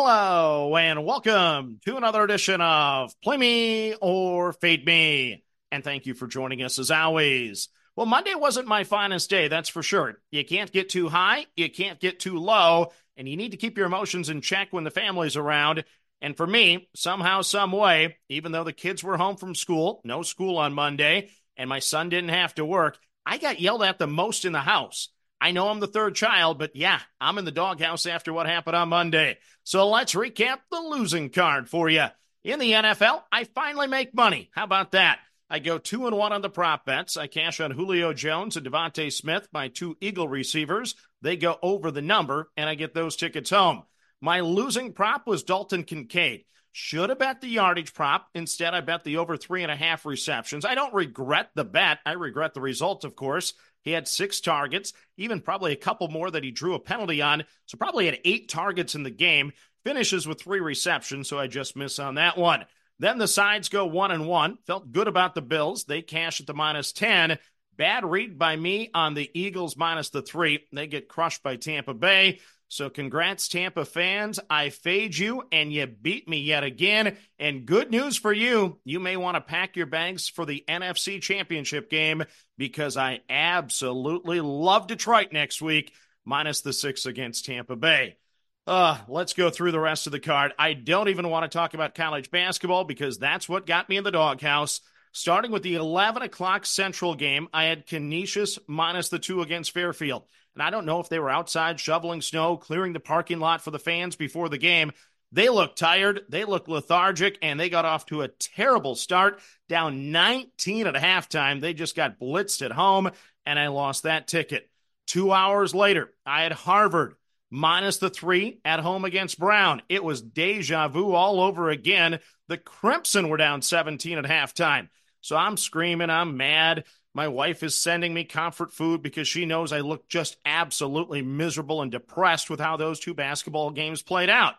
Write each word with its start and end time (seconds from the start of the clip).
Hello 0.00 0.76
and 0.76 1.04
welcome 1.04 1.80
to 1.84 1.96
another 1.96 2.22
edition 2.22 2.60
of 2.60 3.12
Play 3.20 3.36
Me 3.36 3.94
or 4.00 4.52
Fade 4.52 4.86
Me. 4.86 5.42
And 5.72 5.82
thank 5.82 6.06
you 6.06 6.14
for 6.14 6.28
joining 6.28 6.62
us 6.62 6.78
as 6.78 6.92
always. 6.92 7.68
Well, 7.96 8.06
Monday 8.06 8.36
wasn't 8.36 8.68
my 8.68 8.84
finest 8.84 9.28
day, 9.28 9.48
that's 9.48 9.68
for 9.68 9.82
sure. 9.82 10.20
You 10.30 10.44
can't 10.44 10.70
get 10.70 10.88
too 10.88 11.08
high, 11.08 11.46
you 11.56 11.68
can't 11.68 11.98
get 11.98 12.20
too 12.20 12.38
low, 12.38 12.92
and 13.16 13.28
you 13.28 13.36
need 13.36 13.50
to 13.50 13.56
keep 13.56 13.76
your 13.76 13.88
emotions 13.88 14.28
in 14.28 14.40
check 14.40 14.68
when 14.70 14.84
the 14.84 14.92
family's 14.92 15.36
around. 15.36 15.82
And 16.22 16.36
for 16.36 16.46
me, 16.46 16.88
somehow, 16.94 17.42
some 17.42 17.72
way, 17.72 18.18
even 18.28 18.52
though 18.52 18.62
the 18.62 18.72
kids 18.72 19.02
were 19.02 19.16
home 19.16 19.36
from 19.36 19.56
school, 19.56 20.00
no 20.04 20.22
school 20.22 20.58
on 20.58 20.74
Monday, 20.74 21.30
and 21.56 21.68
my 21.68 21.80
son 21.80 22.08
didn't 22.08 22.30
have 22.30 22.54
to 22.54 22.64
work, 22.64 22.98
I 23.26 23.36
got 23.36 23.60
yelled 23.60 23.82
at 23.82 23.98
the 23.98 24.06
most 24.06 24.44
in 24.44 24.52
the 24.52 24.60
house. 24.60 25.08
I 25.40 25.52
know 25.52 25.68
I'm 25.68 25.80
the 25.80 25.86
third 25.86 26.14
child, 26.14 26.58
but 26.58 26.74
yeah, 26.74 27.00
I'm 27.20 27.38
in 27.38 27.44
the 27.44 27.52
doghouse 27.52 28.06
after 28.06 28.32
what 28.32 28.46
happened 28.46 28.76
on 28.76 28.88
Monday. 28.88 29.38
So 29.64 29.88
let's 29.88 30.14
recap 30.14 30.58
the 30.70 30.80
losing 30.80 31.30
card 31.30 31.68
for 31.68 31.88
you. 31.88 32.06
In 32.44 32.58
the 32.58 32.72
NFL, 32.72 33.22
I 33.30 33.44
finally 33.44 33.86
make 33.86 34.14
money. 34.14 34.50
How 34.52 34.64
about 34.64 34.92
that? 34.92 35.20
I 35.50 35.60
go 35.60 35.78
two 35.78 36.06
and 36.06 36.16
one 36.16 36.32
on 36.32 36.42
the 36.42 36.50
prop 36.50 36.84
bets. 36.84 37.16
I 37.16 37.26
cash 37.26 37.60
on 37.60 37.70
Julio 37.70 38.12
Jones 38.12 38.56
and 38.56 38.66
DeVonta 38.66 39.12
Smith, 39.12 39.48
my 39.52 39.68
two 39.68 39.96
Eagle 40.00 40.28
receivers. 40.28 40.94
They 41.22 41.36
go 41.36 41.58
over 41.62 41.90
the 41.90 42.02
number, 42.02 42.50
and 42.56 42.68
I 42.68 42.74
get 42.74 42.94
those 42.94 43.16
tickets 43.16 43.50
home. 43.50 43.84
My 44.20 44.40
losing 44.40 44.92
prop 44.92 45.26
was 45.26 45.44
Dalton 45.44 45.84
Kincaid. 45.84 46.44
Should 46.72 47.08
have 47.08 47.18
bet 47.18 47.40
the 47.40 47.48
yardage 47.48 47.94
prop. 47.94 48.28
Instead, 48.34 48.74
I 48.74 48.82
bet 48.82 49.04
the 49.04 49.16
over 49.16 49.36
three 49.36 49.62
and 49.62 49.72
a 49.72 49.76
half 49.76 50.04
receptions. 50.04 50.64
I 50.64 50.74
don't 50.74 50.94
regret 50.94 51.50
the 51.54 51.64
bet. 51.64 51.98
I 52.04 52.12
regret 52.12 52.54
the 52.54 52.60
result, 52.60 53.04
of 53.04 53.16
course. 53.16 53.54
He 53.82 53.92
had 53.92 54.08
six 54.08 54.40
targets, 54.40 54.92
even 55.16 55.40
probably 55.40 55.72
a 55.72 55.76
couple 55.76 56.08
more 56.08 56.30
that 56.30 56.44
he 56.44 56.50
drew 56.50 56.74
a 56.74 56.80
penalty 56.80 57.22
on. 57.22 57.44
So 57.66 57.78
probably 57.78 58.06
had 58.06 58.20
eight 58.24 58.48
targets 58.48 58.94
in 58.94 59.02
the 59.02 59.10
game. 59.10 59.52
Finishes 59.84 60.26
with 60.26 60.40
three 60.40 60.60
receptions, 60.60 61.28
so 61.28 61.38
I 61.38 61.46
just 61.46 61.76
miss 61.76 61.98
on 61.98 62.16
that 62.16 62.36
one. 62.36 62.64
Then 62.98 63.18
the 63.18 63.28
sides 63.28 63.68
go 63.68 63.86
one 63.86 64.10
and 64.10 64.26
one. 64.26 64.58
Felt 64.66 64.92
good 64.92 65.08
about 65.08 65.34
the 65.34 65.42
Bills. 65.42 65.84
They 65.84 66.02
cash 66.02 66.40
at 66.40 66.46
the 66.46 66.54
minus 66.54 66.92
10. 66.92 67.38
Bad 67.76 68.04
read 68.04 68.38
by 68.38 68.56
me 68.56 68.90
on 68.92 69.14
the 69.14 69.30
Eagles 69.34 69.76
minus 69.76 70.10
the 70.10 70.20
three. 70.20 70.66
They 70.72 70.88
get 70.88 71.08
crushed 71.08 71.44
by 71.44 71.56
Tampa 71.56 71.94
Bay. 71.94 72.40
So 72.68 72.90
congrats, 72.90 73.48
Tampa 73.48 73.86
fans. 73.86 74.38
I 74.50 74.68
fade 74.68 75.16
you 75.16 75.42
and 75.50 75.72
you 75.72 75.86
beat 75.86 76.28
me 76.28 76.40
yet 76.40 76.64
again. 76.64 77.16
And 77.38 77.64
good 77.64 77.90
news 77.90 78.16
for 78.18 78.32
you. 78.32 78.78
You 78.84 79.00
may 79.00 79.16
want 79.16 79.36
to 79.36 79.40
pack 79.40 79.74
your 79.74 79.86
bags 79.86 80.28
for 80.28 80.44
the 80.44 80.64
NFC 80.68 81.20
championship 81.20 81.88
game 81.88 82.24
because 82.58 82.98
I 82.98 83.20
absolutely 83.30 84.42
love 84.42 84.86
Detroit 84.86 85.32
next 85.32 85.62
week, 85.62 85.94
minus 86.26 86.60
the 86.60 86.74
six 86.74 87.06
against 87.06 87.46
Tampa 87.46 87.74
Bay. 87.74 88.18
Uh, 88.66 88.98
let's 89.08 89.32
go 89.32 89.48
through 89.48 89.72
the 89.72 89.80
rest 89.80 90.06
of 90.06 90.12
the 90.12 90.20
card. 90.20 90.52
I 90.58 90.74
don't 90.74 91.08
even 91.08 91.30
want 91.30 91.50
to 91.50 91.56
talk 91.56 91.72
about 91.72 91.94
college 91.94 92.30
basketball 92.30 92.84
because 92.84 93.16
that's 93.16 93.48
what 93.48 93.66
got 93.66 93.88
me 93.88 93.96
in 93.96 94.04
the 94.04 94.10
doghouse. 94.10 94.82
Starting 95.12 95.50
with 95.50 95.62
the 95.62 95.76
11 95.76 96.20
o'clock 96.20 96.66
Central 96.66 97.14
game, 97.14 97.48
I 97.54 97.64
had 97.64 97.86
Canisius 97.86 98.58
minus 98.66 99.08
the 99.08 99.18
two 99.18 99.40
against 99.40 99.72
Fairfield. 99.72 100.24
And 100.58 100.66
I 100.66 100.70
don't 100.70 100.86
know 100.86 100.98
if 100.98 101.08
they 101.08 101.20
were 101.20 101.30
outside 101.30 101.78
shoveling 101.78 102.20
snow, 102.20 102.56
clearing 102.56 102.92
the 102.92 102.98
parking 102.98 103.38
lot 103.38 103.62
for 103.62 103.70
the 103.70 103.78
fans 103.78 104.16
before 104.16 104.48
the 104.48 104.58
game. 104.58 104.90
They 105.30 105.50
looked 105.50 105.78
tired, 105.78 106.22
they 106.28 106.44
looked 106.44 106.68
lethargic, 106.68 107.38
and 107.42 107.60
they 107.60 107.68
got 107.68 107.84
off 107.84 108.06
to 108.06 108.22
a 108.22 108.28
terrible 108.28 108.96
start, 108.96 109.38
down 109.68 110.10
19 110.10 110.88
at 110.88 110.94
halftime. 110.96 111.60
They 111.60 111.74
just 111.74 111.94
got 111.94 112.18
blitzed 112.18 112.62
at 112.62 112.72
home, 112.72 113.12
and 113.46 113.56
I 113.56 113.68
lost 113.68 114.02
that 114.02 114.26
ticket. 114.26 114.68
Two 115.06 115.32
hours 115.32 115.76
later, 115.76 116.12
I 116.26 116.42
had 116.42 116.50
Harvard 116.50 117.14
minus 117.52 117.98
the 117.98 118.10
three 118.10 118.58
at 118.64 118.80
home 118.80 119.04
against 119.04 119.38
Brown. 119.38 119.80
It 119.88 120.02
was 120.02 120.20
deja 120.20 120.88
vu 120.88 121.12
all 121.12 121.40
over 121.40 121.70
again. 121.70 122.18
The 122.48 122.58
Crimson 122.58 123.28
were 123.28 123.36
down 123.36 123.62
17 123.62 124.18
at 124.18 124.24
halftime. 124.24 124.88
So 125.20 125.36
I'm 125.36 125.56
screaming, 125.56 126.10
I'm 126.10 126.36
mad. 126.36 126.82
My 127.18 127.26
wife 127.26 127.64
is 127.64 127.74
sending 127.74 128.14
me 128.14 128.22
comfort 128.22 128.72
food 128.72 129.02
because 129.02 129.26
she 129.26 129.44
knows 129.44 129.72
I 129.72 129.80
look 129.80 130.08
just 130.08 130.36
absolutely 130.44 131.20
miserable 131.20 131.82
and 131.82 131.90
depressed 131.90 132.48
with 132.48 132.60
how 132.60 132.76
those 132.76 133.00
two 133.00 133.12
basketball 133.12 133.72
games 133.72 134.02
played 134.02 134.30
out. 134.30 134.54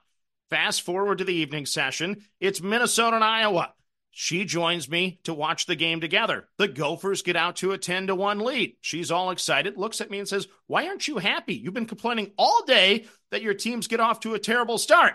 Fast 0.49 0.81
forward 0.81 1.19
to 1.19 1.23
the 1.23 1.33
evening 1.33 1.65
session. 1.65 2.21
It's 2.41 2.61
Minnesota 2.61 3.15
and 3.15 3.23
Iowa. 3.23 3.73
She 4.11 4.43
joins 4.43 4.89
me 4.89 5.21
to 5.23 5.33
watch 5.33 5.67
the 5.67 5.77
game 5.77 6.01
together. 6.01 6.49
The 6.57 6.67
Gophers 6.67 7.21
get 7.21 7.37
out 7.37 7.55
to 7.55 7.71
a 7.71 7.77
10 7.77 8.07
to 8.07 8.15
1 8.15 8.39
lead. 8.39 8.75
She's 8.81 9.09
all 9.09 9.31
excited, 9.31 9.77
looks 9.77 10.01
at 10.01 10.11
me 10.11 10.19
and 10.19 10.27
says, 10.27 10.49
Why 10.67 10.85
aren't 10.85 11.07
you 11.07 11.17
happy? 11.17 11.55
You've 11.55 11.73
been 11.73 11.85
complaining 11.85 12.33
all 12.37 12.65
day 12.65 13.05
that 13.31 13.41
your 13.41 13.53
teams 13.53 13.87
get 13.87 14.01
off 14.01 14.19
to 14.19 14.33
a 14.33 14.37
terrible 14.39 14.77
start. 14.77 15.13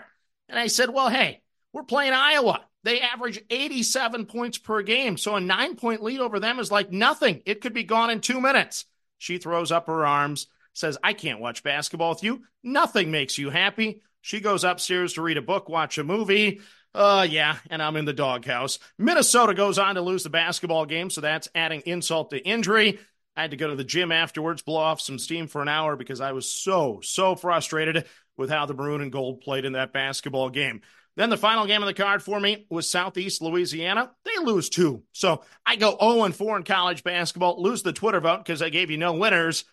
And 0.49 0.57
I 0.57 0.65
said, 0.65 0.89
Well, 0.89 1.09
hey, 1.09 1.43
we're 1.73 1.83
playing 1.83 2.13
Iowa. 2.13 2.65
They 2.85 3.01
average 3.01 3.43
87 3.49 4.27
points 4.27 4.59
per 4.59 4.83
game. 4.83 5.17
So 5.17 5.35
a 5.35 5.41
nine 5.41 5.75
point 5.75 6.03
lead 6.03 6.19
over 6.19 6.39
them 6.39 6.59
is 6.59 6.71
like 6.71 6.91
nothing. 6.91 7.41
It 7.43 7.59
could 7.59 7.73
be 7.73 7.83
gone 7.83 8.11
in 8.11 8.21
two 8.21 8.39
minutes. 8.39 8.85
She 9.17 9.39
throws 9.39 9.71
up 9.71 9.87
her 9.87 10.05
arms, 10.05 10.45
says, 10.73 10.95
I 11.03 11.13
can't 11.13 11.39
watch 11.39 11.63
basketball 11.63 12.11
with 12.11 12.23
you. 12.23 12.43
Nothing 12.63 13.09
makes 13.09 13.39
you 13.39 13.49
happy. 13.49 14.03
She 14.21 14.39
goes 14.39 14.63
upstairs 14.63 15.13
to 15.13 15.23
read 15.23 15.37
a 15.37 15.41
book, 15.41 15.67
watch 15.67 15.97
a 15.97 16.03
movie. 16.03 16.61
Uh, 16.93 17.25
yeah, 17.27 17.57
and 17.71 17.81
I'm 17.81 17.95
in 17.95 18.05
the 18.05 18.13
doghouse. 18.13 18.77
Minnesota 18.99 19.55
goes 19.55 19.79
on 19.79 19.95
to 19.95 20.01
lose 20.01 20.23
the 20.23 20.29
basketball 20.29 20.85
game, 20.85 21.09
so 21.09 21.21
that's 21.21 21.49
adding 21.55 21.81
insult 21.87 22.29
to 22.29 22.37
injury. 22.37 22.99
I 23.35 23.41
had 23.41 23.51
to 23.51 23.57
go 23.57 23.67
to 23.67 23.75
the 23.75 23.83
gym 23.83 24.11
afterwards, 24.11 24.61
blow 24.61 24.77
off 24.77 25.01
some 25.01 25.17
steam 25.17 25.47
for 25.47 25.63
an 25.63 25.67
hour 25.69 25.95
because 25.95 26.21
I 26.21 26.33
was 26.33 26.49
so, 26.49 26.99
so 27.01 27.35
frustrated 27.35 28.05
with 28.37 28.51
how 28.51 28.67
the 28.67 28.75
maroon 28.75 29.01
and 29.01 29.11
gold 29.11 29.41
played 29.41 29.65
in 29.65 29.73
that 29.73 29.91
basketball 29.91 30.51
game. 30.51 30.81
Then 31.15 31.29
the 31.29 31.37
final 31.37 31.65
game 31.65 31.81
of 31.81 31.87
the 31.87 31.93
card 31.93 32.21
for 32.21 32.39
me 32.39 32.65
was 32.69 32.89
Southeast 32.89 33.41
Louisiana. 33.41 34.11
They 34.25 34.43
lose 34.43 34.69
two. 34.69 35.03
So 35.13 35.43
I 35.65 35.77
go 35.77 35.97
0 35.99 36.31
4 36.31 36.57
in 36.57 36.63
college 36.63 37.03
basketball, 37.03 37.61
lose 37.61 37.83
the 37.83 37.93
Twitter 37.93 38.19
vote 38.19 38.39
because 38.39 38.61
I 38.61 38.69
gave 38.69 38.91
you 38.91 38.97
no 38.97 39.13
winners. 39.13 39.63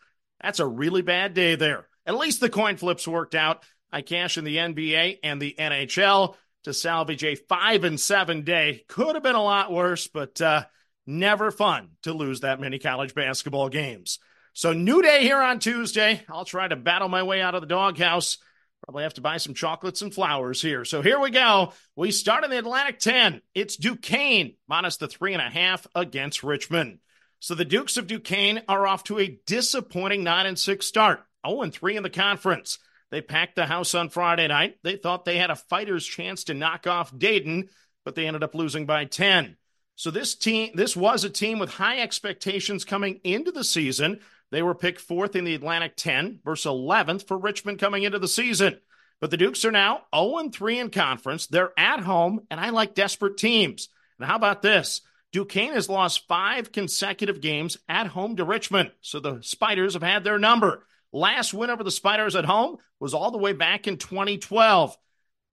That's 0.41 0.61
a 0.61 0.67
really 0.67 1.03
bad 1.03 1.35
day 1.35 1.57
there. 1.57 1.89
At 2.07 2.17
least 2.17 2.41
the 2.41 2.51
coin 2.51 2.77
flips 2.77 3.07
worked 3.07 3.35
out. 3.35 3.65
I 3.93 4.03
cash 4.03 4.39
in 4.39 4.45
the 4.45 4.57
NBA 4.57 5.19
and 5.23 5.41
the 5.41 5.55
NHL 5.59 6.37
to 6.65 6.73
salvage 6.73 7.25
a 7.25 7.35
five 7.35 7.85
and 7.85 8.01
seven 8.01 8.43
day. 8.43 8.85
Could 8.89 9.15
have 9.15 9.23
been 9.23 9.35
a 9.35 9.43
lot 9.43 9.73
worse, 9.73 10.07
but 10.07 10.41
uh, 10.41 10.65
never 11.07 11.51
fun 11.51 11.91
to 12.03 12.13
lose 12.13 12.41
that 12.41 12.61
many 12.61 12.79
college 12.79 13.15
basketball 13.15 13.69
games. 13.69 14.19
So, 14.55 14.73
new 14.73 15.03
day 15.03 15.23
here 15.23 15.41
on 15.41 15.59
Tuesday. 15.59 16.23
I'll 16.29 16.45
try 16.45 16.69
to 16.69 16.77
battle 16.77 17.09
my 17.09 17.23
way 17.23 17.41
out 17.41 17.55
of 17.55 17.63
the 17.63 17.67
doghouse. 17.67 18.39
Probably 18.85 19.05
have 19.05 19.15
to 19.15 19.21
buy 19.21 19.37
some 19.37 19.55
chocolates 19.55 20.03
and 20.03 20.13
flowers 20.13 20.61
here. 20.61 20.85
So 20.85 21.03
here 21.03 21.21
we 21.21 21.31
go. 21.31 21.73
We 21.95 22.11
start 22.11 22.43
in 22.43 22.51
the 22.51 22.59
Atlantic 22.59 22.99
10. 22.99 23.41
It's 23.55 23.77
Duquesne 23.77 24.55
minus 24.67 24.97
the 24.97 25.07
three 25.07 25.35
and 25.35 25.43
a 25.43 25.49
half 25.49 25.87
against 25.95 26.43
Richmond. 26.43 26.99
So 27.39 27.55
the 27.55 27.65
Dukes 27.65 27.97
of 27.97 28.09
Duquesne 28.09 28.63
are 28.69 28.87
off 28.87 29.05
to 29.05 29.19
a 29.19 29.39
disappointing 29.47 30.25
9 30.25 30.47
and 30.47 30.59
6 30.59 30.87
start, 30.87 31.25
0 31.47 31.63
and 31.63 31.73
3 31.73 31.97
in 31.97 32.03
the 32.03 32.11
conference. 32.11 32.79
They 33.11 33.21
packed 33.21 33.57
the 33.57 33.67
house 33.67 33.95
on 33.95 34.09
Friday 34.09 34.49
night. 34.49 34.79
They 34.83 34.97
thought 34.97 35.25
they 35.25 35.39
had 35.39 35.51
a 35.51 35.57
fighter's 35.57 36.07
chance 36.07 36.45
to 36.45 36.55
knock 36.55 36.87
off 36.87 37.17
Dayton, 37.17 37.69
but 38.05 38.15
they 38.15 38.27
ended 38.27 38.43
up 38.43 38.55
losing 38.55 38.87
by 38.87 39.05
10. 39.05 39.57
So 39.95 40.11
this 40.11 40.35
team 40.35 40.71
this 40.75 40.97
was 40.97 41.23
a 41.23 41.31
team 41.31 41.59
with 41.59 41.71
high 41.71 42.01
expectations 42.01 42.85
coming 42.85 43.21
into 43.23 43.53
the 43.53 43.65
season. 43.65 44.21
They 44.53 44.63
were 44.63 44.75
picked 44.75 45.01
fourth 45.01 45.35
in 45.35 45.45
the 45.45 45.55
Atlantic 45.55 45.97
10 45.97 46.41
versus 46.45 46.71
11th 46.71 47.27
for 47.27 47.39
Richmond 47.39 47.79
coming 47.79 48.03
into 48.03 48.19
the 48.19 48.29
season. 48.29 48.79
But 49.19 49.31
the 49.31 49.39
Dukes 49.39 49.65
are 49.65 49.71
now 49.71 50.03
0 50.15 50.51
3 50.51 50.79
in 50.79 50.91
conference. 50.91 51.47
They're 51.47 51.73
at 51.79 52.01
home, 52.01 52.41
and 52.51 52.61
I 52.61 52.69
like 52.69 52.95
desperate 52.95 53.39
teams. 53.39 53.89
And 54.19 54.29
how 54.29 54.37
about 54.37 54.61
this? 54.61 55.01
Duquesne 55.33 55.73
has 55.73 55.89
lost 55.89 56.29
five 56.29 56.71
consecutive 56.71 57.41
games 57.41 57.79
at 57.89 58.09
home 58.09 58.37
to 58.37 58.45
Richmond. 58.45 58.93
So 59.01 59.21
the 59.21 59.41
Spiders 59.41 59.95
have 59.95 60.03
had 60.03 60.23
their 60.23 60.39
number. 60.39 60.85
Last 61.13 61.55
win 61.55 61.71
over 61.71 61.83
the 61.83 61.91
Spiders 61.91 62.37
at 62.37 62.45
home 62.45 62.77
was 63.01 63.15
all 63.15 63.31
the 63.31 63.39
way 63.39 63.55
back 63.55 63.89
in 63.89 63.97
2012. 63.97 64.95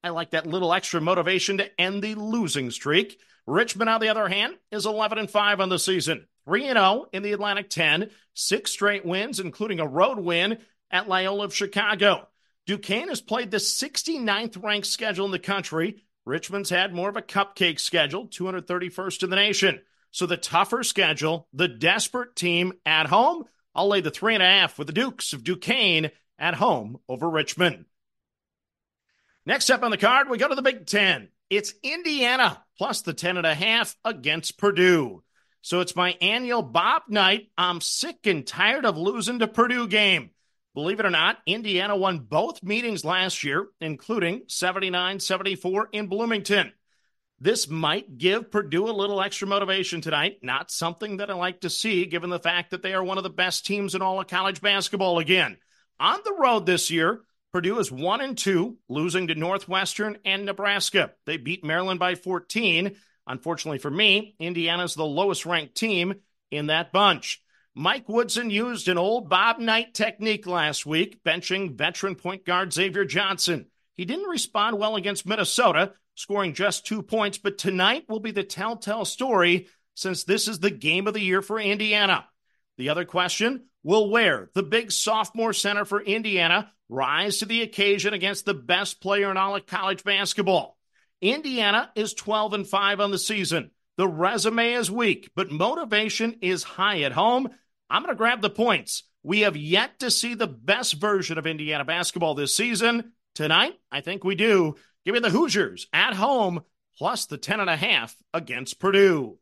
I 0.03 0.09
like 0.09 0.31
that 0.31 0.45
little 0.45 0.73
extra 0.73 0.99
motivation 0.99 1.59
to 1.59 1.81
end 1.81 2.03
the 2.03 2.15
losing 2.15 2.69
streak. 2.69 3.17
Richmond, 3.47 3.89
on 3.89 4.01
the 4.01 4.09
other 4.09 4.27
hand, 4.27 4.55
is 4.71 4.85
11 4.85 5.17
and 5.17 5.31
5 5.31 5.61
on 5.61 5.69
the 5.69 5.79
season, 5.79 6.27
3 6.49 6.65
and 6.65 6.79
0 6.79 7.05
in 7.13 7.21
the 7.21 7.31
Atlantic 7.31 7.69
10, 7.69 8.09
six 8.33 8.71
straight 8.71 9.05
wins, 9.05 9.39
including 9.39 9.79
a 9.79 9.85
road 9.85 10.17
win 10.17 10.57
at 10.89 11.07
Loyola 11.07 11.45
of 11.45 11.53
Chicago. 11.53 12.27
Duquesne 12.65 13.09
has 13.09 13.21
played 13.21 13.51
the 13.51 13.57
69th 13.57 14.63
ranked 14.63 14.87
schedule 14.87 15.27
in 15.27 15.31
the 15.31 15.37
country. 15.37 16.01
Richmond's 16.25 16.71
had 16.71 16.91
more 16.91 17.07
of 17.07 17.17
a 17.17 17.21
cupcake 17.21 17.79
schedule, 17.79 18.27
231st 18.27 19.21
in 19.21 19.29
the 19.29 19.35
nation. 19.35 19.81
So 20.09 20.25
the 20.25 20.37
tougher 20.37 20.81
schedule, 20.81 21.47
the 21.53 21.67
desperate 21.67 22.35
team 22.35 22.73
at 22.83 23.05
home, 23.05 23.43
I'll 23.75 23.87
lay 23.87 24.01
the 24.01 24.09
three 24.09 24.33
and 24.33 24.41
a 24.41 24.47
half 24.47 24.79
with 24.79 24.87
the 24.87 24.93
Dukes 24.93 25.33
of 25.33 25.43
Duquesne 25.43 26.09
at 26.39 26.55
home 26.55 26.97
over 27.07 27.29
Richmond. 27.29 27.85
Next 29.45 29.69
up 29.69 29.83
on 29.83 29.91
the 29.91 29.97
card, 29.97 30.31
we 30.31 30.39
go 30.39 30.47
to 30.47 30.55
the 30.55 30.63
Big 30.63 30.87
Ten. 30.87 31.29
It's 31.51 31.75
Indiana 31.83 32.63
plus 32.75 33.03
the 33.03 33.13
10 33.13 33.37
and 33.37 33.45
a 33.45 33.53
half 33.53 33.95
against 34.03 34.57
Purdue. 34.57 35.21
So 35.61 35.81
it's 35.81 35.95
my 35.95 36.15
annual 36.21 36.61
Bob 36.61 37.03
Knight. 37.09 37.49
I'm 37.57 37.81
sick 37.81 38.25
and 38.25 38.45
tired 38.45 38.85
of 38.85 38.97
losing 38.97 39.39
to 39.39 39.47
Purdue 39.47 39.87
game. 39.87 40.31
Believe 40.73 40.99
it 40.99 41.05
or 41.05 41.09
not, 41.09 41.39
Indiana 41.45 41.97
won 41.97 42.19
both 42.19 42.63
meetings 42.63 43.03
last 43.03 43.43
year, 43.43 43.67
including 43.81 44.43
79 44.47 45.19
74 45.19 45.89
in 45.91 46.07
Bloomington. 46.07 46.71
This 47.41 47.69
might 47.69 48.17
give 48.17 48.51
Purdue 48.51 48.89
a 48.89 48.91
little 48.91 49.21
extra 49.21 49.47
motivation 49.47 50.01
tonight. 50.01 50.39
Not 50.41 50.71
something 50.71 51.17
that 51.17 51.29
I 51.29 51.33
like 51.33 51.61
to 51.61 51.69
see, 51.69 52.05
given 52.05 52.29
the 52.29 52.39
fact 52.39 52.71
that 52.71 52.81
they 52.81 52.93
are 52.93 53.03
one 53.03 53.17
of 53.17 53.23
the 53.23 53.29
best 53.29 53.65
teams 53.65 53.95
in 53.95 54.01
all 54.01 54.19
of 54.19 54.27
college 54.27 54.61
basketball 54.61 55.19
again. 55.19 55.57
On 55.99 56.19
the 56.23 56.35
road 56.37 56.65
this 56.65 56.91
year, 56.91 57.21
Purdue 57.51 57.79
is 57.79 57.91
1 57.91 58.21
and 58.21 58.37
2, 58.37 58.77
losing 58.89 59.27
to 59.27 59.35
Northwestern 59.35 60.17
and 60.23 60.45
Nebraska. 60.45 61.13
They 61.25 61.37
beat 61.37 61.63
Maryland 61.63 61.99
by 61.99 62.15
14. 62.15 62.95
Unfortunately 63.29 63.77
for 63.77 63.91
me, 63.91 64.35
Indiana's 64.39 64.95
the 64.95 65.05
lowest 65.05 65.45
ranked 65.45 65.75
team 65.75 66.15
in 66.49 66.65
that 66.67 66.91
bunch. 66.91 67.41
Mike 67.75 68.09
Woodson 68.09 68.49
used 68.49 68.87
an 68.87 68.97
old 68.97 69.29
Bob 69.29 69.59
Knight 69.59 69.93
technique 69.93 70.47
last 70.47 70.85
week, 70.85 71.23
benching 71.23 71.77
veteran 71.77 72.15
point 72.15 72.43
guard 72.43 72.73
Xavier 72.73 73.05
Johnson. 73.05 73.67
He 73.93 74.03
didn't 74.03 74.29
respond 74.29 74.79
well 74.79 74.95
against 74.95 75.27
Minnesota, 75.27 75.93
scoring 76.15 76.55
just 76.55 76.87
two 76.87 77.03
points, 77.03 77.37
but 77.37 77.59
tonight 77.59 78.05
will 78.09 78.19
be 78.19 78.31
the 78.31 78.43
telltale 78.43 79.05
story 79.05 79.67
since 79.93 80.23
this 80.23 80.47
is 80.47 80.59
the 80.59 80.71
game 80.71 81.05
of 81.05 81.13
the 81.13 81.21
year 81.21 81.43
for 81.43 81.59
Indiana. 81.59 82.25
The 82.77 82.89
other 82.89 83.05
question 83.05 83.65
will 83.83 84.09
Ware, 84.09 84.49
the 84.55 84.63
big 84.63 84.91
sophomore 84.91 85.53
center 85.53 85.85
for 85.85 86.01
Indiana, 86.01 86.71
rise 86.89 87.37
to 87.37 87.45
the 87.45 87.61
occasion 87.61 88.15
against 88.15 88.45
the 88.45 88.55
best 88.55 89.01
player 89.01 89.29
in 89.29 89.37
all 89.37 89.55
of 89.55 89.67
college 89.67 90.03
basketball? 90.03 90.78
Indiana 91.21 91.91
is 91.95 92.13
12 92.13 92.53
and 92.53 92.67
5 92.67 92.99
on 92.99 93.11
the 93.11 93.17
season. 93.17 93.71
The 93.97 94.07
resume 94.07 94.73
is 94.73 94.89
weak, 94.89 95.31
but 95.35 95.51
motivation 95.51 96.37
is 96.41 96.63
high 96.63 97.01
at 97.01 97.11
home. 97.11 97.49
I'm 97.89 98.03
going 98.03 98.13
to 98.13 98.17
grab 98.17 98.41
the 98.41 98.49
points. 98.49 99.03
We 99.23 99.41
have 99.41 99.57
yet 99.57 99.99
to 99.99 100.11
see 100.11 100.33
the 100.33 100.47
best 100.47 100.93
version 100.93 101.37
of 101.37 101.45
Indiana 101.45 101.83
basketball 101.83 102.35
this 102.35 102.55
season. 102.55 103.11
Tonight, 103.35 103.73
I 103.91 104.01
think 104.01 104.23
we 104.23 104.35
do. 104.35 104.75
Give 105.05 105.13
me 105.13 105.19
the 105.19 105.29
Hoosiers 105.29 105.87
at 105.91 106.13
home 106.13 106.61
plus 106.97 107.25
the 107.25 107.37
10 107.37 107.59
and 107.59 107.69
a 107.69 107.75
half 107.75 108.15
against 108.33 108.79
Purdue. 108.79 109.37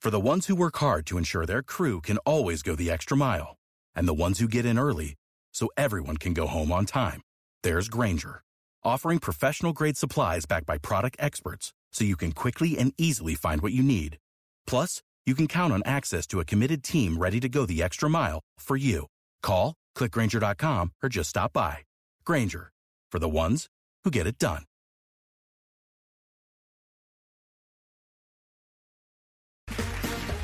For 0.00 0.10
the 0.10 0.20
ones 0.20 0.46
who 0.46 0.54
work 0.54 0.76
hard 0.76 1.06
to 1.06 1.18
ensure 1.18 1.46
their 1.46 1.62
crew 1.62 2.00
can 2.00 2.18
always 2.18 2.62
go 2.62 2.74
the 2.74 2.90
extra 2.90 3.16
mile, 3.16 3.56
and 3.94 4.06
the 4.06 4.14
ones 4.14 4.38
who 4.38 4.46
get 4.46 4.66
in 4.66 4.78
early 4.78 5.14
so 5.52 5.70
everyone 5.76 6.18
can 6.18 6.34
go 6.34 6.46
home 6.46 6.70
on 6.70 6.84
time, 6.84 7.22
there's 7.62 7.88
Grainger, 7.88 8.42
offering 8.84 9.18
professional 9.18 9.72
grade 9.72 9.96
supplies 9.96 10.46
backed 10.46 10.66
by 10.66 10.78
product 10.78 11.16
experts 11.18 11.72
so 11.92 12.04
you 12.04 12.16
can 12.16 12.32
quickly 12.32 12.76
and 12.76 12.92
easily 12.98 13.34
find 13.34 13.62
what 13.62 13.72
you 13.72 13.82
need. 13.82 14.18
Plus, 14.66 15.02
you 15.24 15.34
can 15.34 15.46
count 15.46 15.72
on 15.72 15.82
access 15.86 16.26
to 16.26 16.40
a 16.40 16.44
committed 16.44 16.82
team 16.82 17.16
ready 17.16 17.40
to 17.40 17.48
go 17.48 17.64
the 17.64 17.82
extra 17.82 18.10
mile 18.10 18.40
for 18.58 18.76
you. 18.76 19.06
Call, 19.42 19.74
clickgrainger.com, 19.96 20.92
or 21.02 21.08
just 21.08 21.30
stop 21.30 21.52
by. 21.54 21.78
Grainger, 22.24 22.70
for 23.10 23.18
the 23.18 23.28
ones 23.28 23.68
who 24.04 24.10
get 24.10 24.26
it 24.26 24.38
done. 24.38 24.64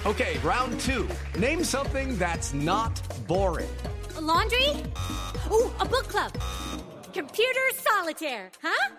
Okay, 0.06 0.38
round 0.38 0.80
two. 0.80 1.06
Name 1.38 1.62
something 1.62 2.16
that's 2.16 2.54
not 2.54 3.02
boring. 3.28 3.68
A 4.16 4.20
laundry? 4.20 4.70
Ooh, 5.52 5.70
a 5.78 5.84
book 5.84 6.08
club. 6.08 6.32
Computer 7.12 7.60
solitaire, 7.74 8.50
huh? 8.62 8.96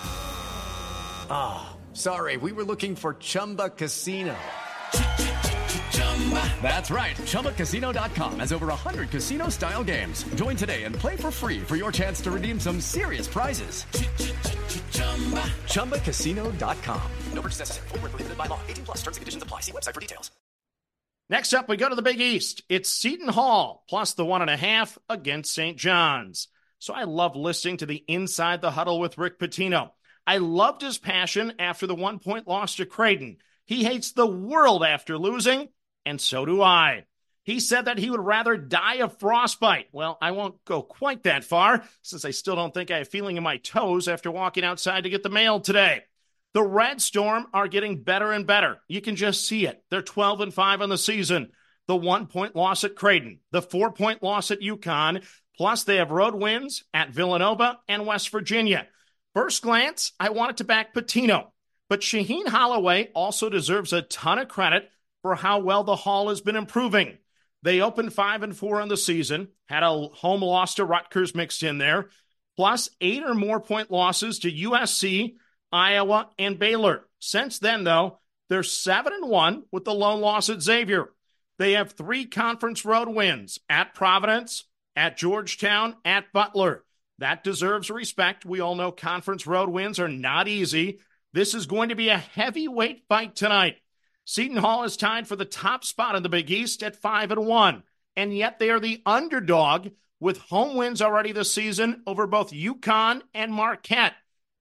Ah, 1.29 1.69
oh, 1.73 1.77
sorry, 1.95 2.37
we 2.37 2.51
were 2.51 2.63
looking 2.63 2.95
for 2.95 3.15
Chumba 3.15 3.69
Casino. 3.69 4.35
That's 6.61 6.91
right. 6.91 7.15
ChumbaCasino.com 7.17 8.39
has 8.39 8.53
over 8.53 8.67
100 8.67 9.09
casino 9.09 9.49
style 9.49 9.83
games. 9.83 10.23
Join 10.35 10.55
today 10.55 10.83
and 10.83 10.95
play 10.95 11.15
for 11.15 11.31
free 11.31 11.59
for 11.61 11.75
your 11.75 11.91
chance 11.91 12.21
to 12.21 12.31
redeem 12.31 12.59
some 12.59 12.79
serious 12.79 13.27
prizes. 13.27 13.85
ChumbaCasino.com. 15.65 17.11
No 17.33 17.41
purchase 17.41 17.59
necessary. 17.59 17.87
Full 17.89 17.99
prohibited 17.99 18.37
by 18.37 18.45
law. 18.45 18.59
18 18.69 18.85
plus 18.85 18.97
terms 18.97 19.17
and 19.17 19.21
conditions 19.21 19.43
apply. 19.43 19.61
See 19.61 19.71
website 19.71 19.93
for 19.93 20.01
details. 20.01 20.31
Next 21.29 21.53
up, 21.53 21.69
we 21.69 21.77
go 21.77 21.87
to 21.87 21.95
the 21.95 22.01
Big 22.01 22.19
East. 22.19 22.61
It's 22.67 22.89
Seton 22.89 23.29
Hall 23.29 23.85
plus 23.87 24.13
the 24.13 24.25
one 24.25 24.41
and 24.41 24.49
a 24.49 24.57
half 24.57 24.97
against 25.09 25.53
St. 25.53 25.77
John's. 25.77 26.49
So 26.81 26.95
I 26.95 27.03
love 27.03 27.35
listening 27.35 27.77
to 27.77 27.85
the 27.85 28.03
Inside 28.07 28.59
the 28.59 28.71
Huddle 28.71 28.99
with 28.99 29.19
Rick 29.19 29.37
Pitino. 29.37 29.91
I 30.25 30.39
loved 30.39 30.81
his 30.81 30.97
passion 30.97 31.53
after 31.59 31.85
the 31.85 31.93
one 31.93 32.17
point 32.17 32.47
loss 32.47 32.77
to 32.77 32.87
Creighton. 32.87 33.37
He 33.67 33.83
hates 33.83 34.13
the 34.13 34.25
world 34.25 34.83
after 34.83 35.15
losing 35.15 35.69
and 36.07 36.19
so 36.19 36.43
do 36.43 36.59
I. 36.63 37.05
He 37.43 37.59
said 37.59 37.85
that 37.85 37.99
he 37.99 38.09
would 38.09 38.19
rather 38.19 38.57
die 38.57 38.95
of 38.95 39.19
frostbite. 39.19 39.89
Well, 39.91 40.17
I 40.23 40.31
won't 40.31 40.65
go 40.65 40.81
quite 40.81 41.23
that 41.23 41.43
far, 41.43 41.83
since 42.01 42.25
I 42.25 42.31
still 42.31 42.55
don't 42.55 42.73
think 42.73 42.89
I 42.89 42.97
have 42.97 43.09
feeling 43.09 43.37
in 43.37 43.43
my 43.43 43.57
toes 43.57 44.07
after 44.07 44.31
walking 44.31 44.63
outside 44.63 45.03
to 45.03 45.09
get 45.11 45.21
the 45.21 45.29
mail 45.29 45.59
today. 45.59 46.01
The 46.55 46.63
Red 46.63 46.99
Storm 46.99 47.45
are 47.53 47.67
getting 47.67 48.01
better 48.01 48.31
and 48.31 48.47
better. 48.47 48.81
You 48.87 49.01
can 49.01 49.15
just 49.15 49.47
see 49.47 49.67
it. 49.67 49.83
They're 49.91 50.01
12 50.01 50.41
and 50.41 50.53
5 50.53 50.81
on 50.81 50.89
the 50.89 50.97
season. 50.97 51.51
The 51.87 51.95
one 51.95 52.25
point 52.25 52.55
loss 52.55 52.83
at 52.83 52.95
Creighton, 52.95 53.39
the 53.51 53.61
four 53.61 53.91
point 53.91 54.23
loss 54.23 54.49
at 54.51 54.61
UConn, 54.61 55.25
plus 55.61 55.83
they 55.83 55.97
have 55.97 56.09
road 56.09 56.33
wins 56.33 56.83
at 56.91 57.11
Villanova 57.11 57.77
and 57.87 58.07
West 58.07 58.29
Virginia. 58.29 58.87
First 59.35 59.61
glance, 59.61 60.11
I 60.19 60.31
wanted 60.31 60.57
to 60.57 60.63
back 60.63 60.91
Pitino, 60.91 61.51
but 61.87 62.01
Shaheen 62.01 62.47
Holloway 62.47 63.09
also 63.13 63.47
deserves 63.47 63.93
a 63.93 64.01
ton 64.01 64.39
of 64.39 64.47
credit 64.47 64.89
for 65.21 65.35
how 65.35 65.59
well 65.59 65.83
the 65.83 65.95
Hall 65.95 66.29
has 66.29 66.41
been 66.41 66.55
improving. 66.55 67.19
They 67.61 67.79
opened 67.79 68.11
five 68.11 68.41
and 68.41 68.57
four 68.57 68.81
on 68.81 68.87
the 68.87 68.97
season, 68.97 69.49
had 69.67 69.83
a 69.83 70.07
home 70.07 70.41
loss 70.41 70.73
to 70.75 70.83
Rutgers 70.83 71.35
mixed 71.35 71.61
in 71.61 71.77
there, 71.77 72.09
plus 72.57 72.89
eight 72.99 73.21
or 73.21 73.35
more 73.35 73.59
point 73.59 73.91
losses 73.91 74.39
to 74.39 74.51
USC, 74.51 75.35
Iowa, 75.71 76.31
and 76.39 76.57
Baylor. 76.57 77.05
Since 77.19 77.59
then, 77.59 77.83
though, 77.83 78.17
they're 78.49 78.63
seven 78.63 79.13
and 79.13 79.29
one 79.29 79.65
with 79.71 79.85
the 79.85 79.93
lone 79.93 80.21
loss 80.21 80.49
at 80.49 80.63
Xavier. 80.63 81.11
They 81.59 81.73
have 81.73 81.91
three 81.91 82.25
conference 82.25 82.83
road 82.83 83.09
wins 83.09 83.59
at 83.69 83.93
Providence, 83.93 84.63
at 84.95 85.17
Georgetown, 85.17 85.95
at 86.05 86.31
Butler. 86.33 86.83
That 87.19 87.43
deserves 87.43 87.89
respect. 87.89 88.45
We 88.45 88.59
all 88.59 88.75
know 88.75 88.91
conference 88.91 89.45
road 89.45 89.69
wins 89.69 89.99
are 89.99 90.07
not 90.07 90.47
easy. 90.47 90.99
This 91.33 91.53
is 91.53 91.65
going 91.65 91.89
to 91.89 91.95
be 91.95 92.09
a 92.09 92.17
heavyweight 92.17 93.03
fight 93.07 93.35
tonight. 93.35 93.77
Seton 94.25 94.57
Hall 94.57 94.83
is 94.83 94.97
tied 94.97 95.27
for 95.27 95.35
the 95.35 95.45
top 95.45 95.83
spot 95.83 96.15
in 96.15 96.23
the 96.23 96.29
Big 96.29 96.49
East 96.51 96.83
at 96.83 96.95
5 96.95 97.31
and 97.31 97.45
1, 97.45 97.83
and 98.15 98.35
yet 98.35 98.59
they 98.59 98.69
are 98.69 98.79
the 98.79 99.01
underdog 99.05 99.89
with 100.19 100.37
home 100.37 100.75
wins 100.75 101.01
already 101.01 101.31
this 101.31 101.51
season 101.51 102.03
over 102.05 102.27
both 102.27 102.51
UConn 102.51 103.21
and 103.33 103.53
Marquette. 103.53 104.13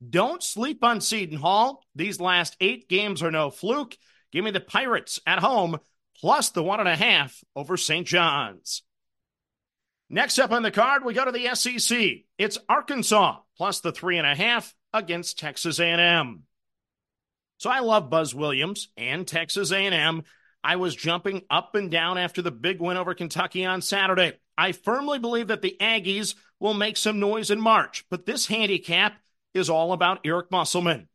Don't 0.08 0.42
sleep 0.42 0.82
on 0.82 1.00
Seton 1.00 1.36
Hall. 1.36 1.84
These 1.94 2.20
last 2.20 2.56
eight 2.60 2.88
games 2.88 3.22
are 3.22 3.30
no 3.30 3.50
fluke. 3.50 3.96
Give 4.32 4.44
me 4.44 4.50
the 4.50 4.60
Pirates 4.60 5.20
at 5.26 5.40
home 5.40 5.78
plus 6.18 6.50
the 6.50 6.62
one 6.62 6.80
and 6.80 6.88
a 6.88 6.96
half 6.96 7.42
over 7.54 7.76
St. 7.76 8.06
John's. 8.06 8.82
Next 10.12 10.40
up 10.40 10.50
on 10.50 10.64
the 10.64 10.72
card, 10.72 11.04
we 11.04 11.14
go 11.14 11.24
to 11.24 11.30
the 11.30 11.54
SEC. 11.54 12.24
It's 12.36 12.58
Arkansas 12.68 13.38
plus 13.56 13.78
the 13.78 13.92
three 13.92 14.18
and 14.18 14.26
a 14.26 14.34
half 14.34 14.74
against 14.92 15.38
Texas 15.38 15.78
A&M. 15.78 16.42
So 17.58 17.70
I 17.70 17.78
love 17.78 18.10
Buzz 18.10 18.34
Williams 18.34 18.88
and 18.96 19.24
Texas 19.24 19.70
A&M. 19.70 20.24
I 20.64 20.76
was 20.76 20.96
jumping 20.96 21.42
up 21.48 21.76
and 21.76 21.92
down 21.92 22.18
after 22.18 22.42
the 22.42 22.50
big 22.50 22.80
win 22.80 22.96
over 22.96 23.14
Kentucky 23.14 23.64
on 23.64 23.82
Saturday. 23.82 24.32
I 24.58 24.72
firmly 24.72 25.20
believe 25.20 25.46
that 25.46 25.62
the 25.62 25.76
Aggies 25.80 26.34
will 26.58 26.74
make 26.74 26.96
some 26.96 27.20
noise 27.20 27.52
in 27.52 27.60
March, 27.60 28.04
but 28.10 28.26
this 28.26 28.48
handicap 28.48 29.14
is 29.54 29.70
all 29.70 29.92
about 29.92 30.20
Eric 30.24 30.50
Musselman. 30.50 31.08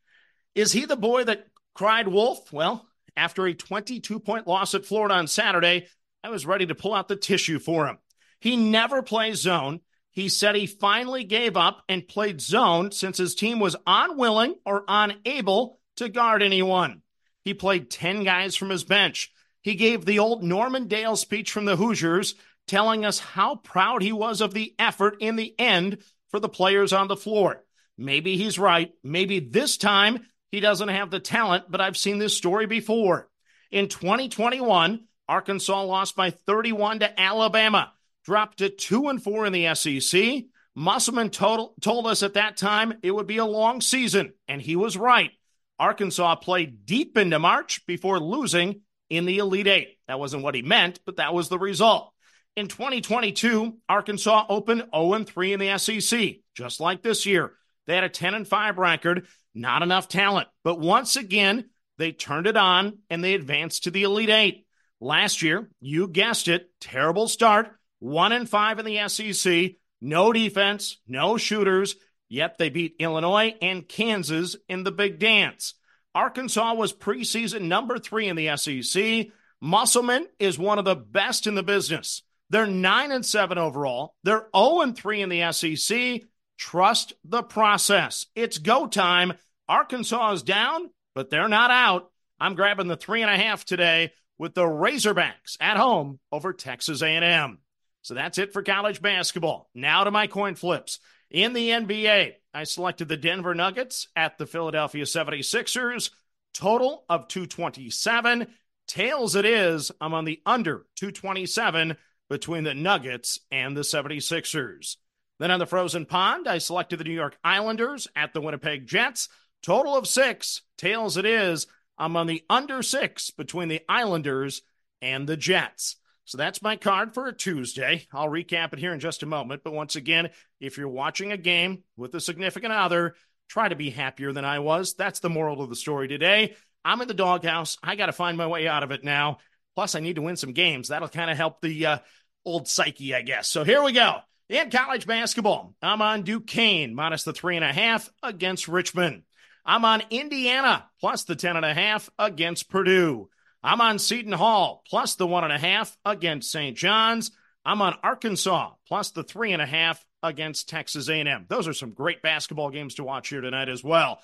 Is 0.55 0.71
he 0.71 0.85
the 0.85 0.95
boy 0.95 1.25
that 1.25 1.47
cried 1.73 2.07
wolf? 2.07 2.53
Well, 2.53 2.87
after 3.17 3.45
a 3.45 3.53
22 3.53 4.21
point 4.21 4.47
loss 4.47 4.73
at 4.73 4.85
Florida 4.85 5.15
on 5.15 5.27
Saturday, 5.27 5.87
I 6.23 6.29
was 6.29 6.45
ready 6.45 6.65
to 6.67 6.75
pull 6.75 6.93
out 6.93 7.09
the 7.09 7.17
tissue 7.17 7.59
for 7.59 7.87
him. 7.87 7.97
He 8.45 8.57
never 8.57 9.01
plays 9.01 9.41
zone. 9.41 9.79
He 10.11 10.29
said 10.29 10.53
he 10.53 10.67
finally 10.67 11.23
gave 11.23 11.57
up 11.57 11.81
and 11.89 12.07
played 12.07 12.39
zone 12.39 12.91
since 12.91 13.17
his 13.17 13.33
team 13.33 13.59
was 13.59 13.75
unwilling 13.87 14.53
or 14.63 14.83
unable 14.87 15.79
to 15.95 16.09
guard 16.09 16.43
anyone. 16.43 17.01
He 17.43 17.55
played 17.55 17.89
10 17.89 18.23
guys 18.23 18.55
from 18.55 18.69
his 18.69 18.83
bench. 18.83 19.31
He 19.63 19.73
gave 19.73 20.05
the 20.05 20.19
old 20.19 20.43
Norman 20.43 20.87
Dale 20.87 21.15
speech 21.15 21.51
from 21.51 21.65
the 21.65 21.75
Hoosiers, 21.75 22.35
telling 22.67 23.03
us 23.03 23.17
how 23.17 23.55
proud 23.55 24.03
he 24.03 24.11
was 24.11 24.41
of 24.41 24.53
the 24.53 24.75
effort 24.77 25.17
in 25.21 25.37
the 25.37 25.59
end 25.59 25.97
for 26.29 26.39
the 26.39 26.47
players 26.47 26.93
on 26.93 27.07
the 27.07 27.17
floor. 27.17 27.63
Maybe 27.97 28.37
he's 28.37 28.59
right. 28.59 28.93
Maybe 29.03 29.39
this 29.39 29.77
time 29.77 30.23
he 30.51 30.59
doesn't 30.59 30.89
have 30.89 31.09
the 31.09 31.19
talent, 31.19 31.63
but 31.67 31.81
I've 31.81 31.97
seen 31.97 32.19
this 32.19 32.37
story 32.37 32.67
before. 32.67 33.27
In 33.71 33.87
2021, 33.87 35.07
Arkansas 35.27 35.81
lost 35.81 36.15
by 36.15 36.29
31 36.29 36.99
to 36.99 37.19
Alabama, 37.19 37.91
dropped 38.25 38.57
to 38.57 38.69
2 38.69 39.07
and 39.07 39.23
4 39.23 39.45
in 39.45 39.53
the 39.53 39.73
SEC. 39.75 40.45
Musselman 40.75 41.29
told, 41.29 41.73
told 41.81 42.07
us 42.07 42.21
at 42.23 42.33
that 42.33 42.57
time 42.57 42.95
it 43.01 43.11
would 43.11 43.27
be 43.27 43.37
a 43.37 43.45
long 43.45 43.79
season, 43.79 44.33
and 44.47 44.61
he 44.61 44.75
was 44.75 44.97
right. 44.97 45.31
Arkansas 45.79 46.35
played 46.35 46.85
deep 46.85 47.17
into 47.17 47.39
March 47.39 47.85
before 47.85 48.19
losing 48.19 48.81
in 49.09 49.25
the 49.25 49.37
Elite 49.37 49.67
Eight. 49.67 49.97
That 50.07 50.19
wasn't 50.19 50.43
what 50.43 50.55
he 50.55 50.61
meant, 50.61 50.99
but 51.05 51.17
that 51.17 51.33
was 51.33 51.49
the 51.49 51.59
result. 51.59 52.11
In 52.55 52.67
2022, 52.67 53.77
Arkansas 53.87 54.45
opened 54.49 54.85
0 54.95 55.23
3 55.23 55.53
in 55.53 55.59
the 55.59 55.77
SEC, 55.77 56.37
just 56.55 56.79
like 56.79 57.03
this 57.03 57.25
year. 57.25 57.53
They 57.85 57.95
had 57.95 58.03
a 58.03 58.09
10 58.09 58.45
5 58.45 58.77
record, 58.77 59.27
not 59.53 59.83
enough 59.83 60.07
talent. 60.07 60.47
But 60.63 60.79
once 60.79 61.15
again, 61.17 61.69
they 61.97 62.11
turned 62.11 62.47
it 62.47 62.57
on 62.57 62.99
and 63.09 63.23
they 63.23 63.33
advanced 63.33 63.83
to 63.83 63.91
the 63.91 64.03
Elite 64.03 64.29
Eight. 64.29 64.65
Last 65.01 65.41
year, 65.41 65.69
you 65.81 66.07
guessed 66.07 66.47
it, 66.47 66.69
terrible 66.79 67.27
start, 67.27 67.75
1 68.05 68.31
and 68.33 68.47
5 68.47 68.79
in 68.79 68.85
the 68.85 69.07
SEC, 69.09 69.77
no 69.99 70.31
defense, 70.31 71.01
no 71.07 71.37
shooters, 71.37 71.95
yet 72.29 72.59
they 72.59 72.69
beat 72.69 72.97
Illinois 72.99 73.55
and 73.63 73.87
Kansas 73.87 74.55
in 74.69 74.83
the 74.83 74.91
big 74.91 75.17
dance. 75.17 75.73
Arkansas 76.13 76.75
was 76.75 76.93
preseason 76.93 77.61
number 77.61 77.97
three 77.97 78.27
in 78.27 78.35
the 78.35 78.55
SEC. 78.57 79.33
Musselman 79.59 80.27
is 80.37 80.59
one 80.59 80.77
of 80.77 80.85
the 80.85 80.95
best 80.95 81.47
in 81.47 81.55
the 81.55 81.63
business. 81.63 82.21
They're 82.51 82.67
9 82.67 83.11
and 83.11 83.25
7 83.25 83.57
overall. 83.57 84.13
They're 84.23 84.49
0 84.55 84.81
and 84.81 84.95
3 84.95 85.23
in 85.23 85.29
the 85.29 85.51
SEC. 85.51 86.21
Trust 86.59 87.13
the 87.23 87.41
process. 87.41 88.27
It's 88.35 88.59
go 88.59 88.85
time. 88.85 89.33
Arkansas 89.67 90.33
is 90.33 90.43
down, 90.43 90.91
but 91.15 91.31
they're 91.31 91.49
not 91.49 91.71
out. 91.71 92.11
I'm 92.39 92.53
grabbing 92.53 92.87
the 92.87 92.97
three 92.97 93.23
and 93.23 93.31
a 93.31 93.37
half 93.37 93.65
today 93.65 94.11
with 94.37 94.53
the 94.53 94.61
Razorbacks 94.61 95.57
at 95.59 95.77
home 95.77 96.19
over 96.31 96.53
Texas 96.53 97.01
A&M. 97.01 97.57
So 98.05 98.13
that's 98.13 98.37
it 98.37 98.53
for 98.53 98.61
college 98.61 99.01
basketball. 99.01 99.67
Now 99.73 100.03
to 100.03 100.11
my 100.11 100.27
coin 100.27 100.53
flips. 100.53 100.99
In 101.31 101.53
the 101.53 101.69
NBA, 101.69 102.33
I 102.53 102.63
selected 102.63 103.07
the 103.07 103.17
Denver 103.17 103.55
Nuggets 103.55 104.09
at 104.15 104.37
the 104.37 104.45
Philadelphia 104.45 105.05
76ers. 105.05 106.11
Total 106.53 107.03
of 107.09 107.27
227. 107.27 108.45
Tails 108.87 109.35
it 109.35 109.45
is. 109.45 109.91
I'm 109.99 110.13
on 110.13 110.23
the 110.23 110.39
under 110.45 110.85
227 110.97 111.97
between 112.29 112.63
the 112.63 112.75
Nuggets 112.75 113.39
and 113.49 113.75
the 113.75 113.81
76ers. 113.81 114.97
Then 115.39 115.49
on 115.49 115.57
the 115.57 115.65
frozen 115.65 116.05
pond, 116.05 116.47
I 116.47 116.59
selected 116.59 116.99
the 116.99 117.05
New 117.05 117.11
York 117.11 117.39
Islanders 117.43 118.07
at 118.15 118.33
the 118.33 118.41
Winnipeg 118.41 118.85
Jets. 118.85 119.29
Total 119.63 119.97
of 119.97 120.07
six. 120.07 120.61
Tails 120.77 121.17
it 121.17 121.25
is. 121.25 121.65
I'm 121.97 122.15
on 122.17 122.27
the 122.27 122.43
under 122.51 122.83
six 122.83 123.31
between 123.31 123.67
the 123.67 123.81
Islanders 123.89 124.61
and 125.01 125.27
the 125.27 125.37
Jets. 125.37 125.95
So 126.25 126.37
that's 126.37 126.61
my 126.61 126.75
card 126.75 127.13
for 127.13 127.27
a 127.27 127.33
Tuesday. 127.33 128.07
I'll 128.11 128.27
recap 128.27 128.73
it 128.73 128.79
here 128.79 128.93
in 128.93 128.99
just 128.99 129.23
a 129.23 129.27
moment. 129.27 129.63
But 129.63 129.73
once 129.73 129.95
again, 129.95 130.29
if 130.59 130.77
you're 130.77 130.89
watching 130.89 131.31
a 131.31 131.37
game 131.37 131.83
with 131.95 132.13
a 132.15 132.19
significant 132.19 132.73
other, 132.73 133.15
try 133.47 133.69
to 133.69 133.75
be 133.75 133.91
happier 133.91 134.33
than 134.33 134.43
I 134.43 134.59
was. 134.59 134.95
That's 134.95 135.19
the 135.19 135.29
moral 135.29 135.61
of 135.61 135.69
the 135.69 135.75
story 135.75 136.07
today. 136.07 136.55
I'm 136.83 137.01
in 137.01 137.07
the 137.07 137.13
doghouse. 137.13 137.77
I 137.81 137.95
got 137.95 138.07
to 138.07 138.11
find 138.11 138.37
my 138.37 138.47
way 138.47 138.67
out 138.67 138.83
of 138.83 138.91
it 138.91 139.03
now. 139.03 139.37
Plus, 139.75 139.95
I 139.95 139.99
need 139.99 140.15
to 140.15 140.21
win 140.21 140.35
some 140.35 140.53
games. 140.53 140.87
That'll 140.87 141.09
kind 141.09 141.29
of 141.29 141.37
help 141.37 141.61
the 141.61 141.85
uh, 141.85 141.97
old 142.43 142.67
psyche, 142.67 143.13
I 143.13 143.21
guess. 143.21 143.47
So 143.47 143.63
here 143.63 143.83
we 143.83 143.91
go. 143.91 144.17
In 144.49 144.69
college 144.69 145.07
basketball, 145.07 145.73
I'm 145.81 146.01
on 146.01 146.21
Duquesne 146.21 146.93
minus 146.93 147.23
the 147.23 147.33
three 147.33 147.55
and 147.55 147.65
a 147.65 147.73
half 147.73 148.09
against 148.21 148.67
Richmond. 148.67 149.23
I'm 149.65 149.83
on 149.83 150.03
Indiana 150.11 150.85
plus 150.99 151.23
the 151.23 151.35
ten 151.35 151.55
and 151.55 151.65
a 151.65 151.73
half 151.73 152.09
against 152.19 152.69
Purdue. 152.69 153.29
I'm 153.65 153.81
on 153.81 153.97
Seton 153.97 154.31
Hall 154.31 154.83
plus 154.87 155.15
the 155.15 155.25
one 155.25 155.43
and 155.43 155.51
a 155.51 155.57
half 155.57 155.97
against 156.05 156.51
St. 156.51 156.77
John's. 156.77 157.31
I'm 157.65 157.81
on 157.81 157.95
Arkansas 158.03 158.73
plus 158.87 159.09
the 159.09 159.23
three 159.23 159.53
and 159.53 159.61
a 159.61 159.65
half 159.65 160.05
against 160.21 160.69
Texas 160.69 161.09
A&M. 161.09 161.47
Those 161.49 161.67
are 161.67 161.73
some 161.73 161.93
great 161.93 162.21
basketball 162.21 162.69
games 162.69 162.93
to 162.95 163.03
watch 163.03 163.29
here 163.29 163.41
tonight 163.41 163.67
as 163.67 163.83
well. 163.83 164.19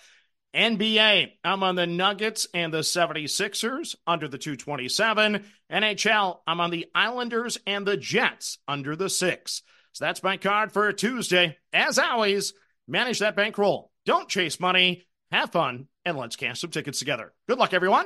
NBA, 0.53 1.31
I'm 1.43 1.63
on 1.63 1.75
the 1.75 1.87
Nuggets 1.87 2.45
and 2.53 2.71
the 2.71 2.81
76ers 2.81 3.95
under 4.05 4.27
the 4.27 4.37
227. 4.37 5.43
NHL, 5.71 6.37
I'm 6.45 6.61
on 6.61 6.69
the 6.69 6.85
Islanders 6.93 7.57
and 7.65 7.87
the 7.87 7.97
Jets 7.97 8.59
under 8.67 8.95
the 8.95 9.09
six. 9.09 9.63
So 9.93 10.05
that's 10.05 10.21
my 10.21 10.37
card 10.37 10.71
for 10.71 10.93
Tuesday. 10.93 11.57
As 11.73 11.97
always, 11.97 12.53
manage 12.87 13.19
that 13.19 13.35
bankroll. 13.35 13.91
Don't 14.05 14.29
chase 14.29 14.59
money. 14.59 15.07
Have 15.31 15.51
fun, 15.51 15.87
and 16.05 16.15
let's 16.15 16.35
cash 16.35 16.61
some 16.61 16.69
tickets 16.69 16.99
together. 16.99 17.33
Good 17.47 17.57
luck, 17.57 17.73
everyone. 17.73 18.05